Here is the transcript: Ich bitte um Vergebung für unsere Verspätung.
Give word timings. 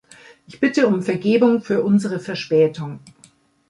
Ich 0.47 0.59
bitte 0.59 0.87
um 0.87 1.03
Vergebung 1.03 1.61
für 1.61 1.83
unsere 1.83 2.19
Verspätung. 2.19 3.01